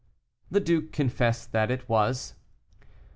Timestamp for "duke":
0.59-0.91